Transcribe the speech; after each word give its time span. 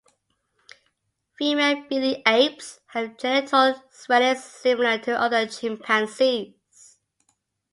Female 1.37 1.85
Bili 1.87 2.23
apes 2.27 2.79
have 2.87 3.19
genital 3.19 3.83
swellings 3.91 4.43
similar 4.43 4.97
to 4.97 5.11
other 5.15 5.45
chimpanzees. 5.45 6.97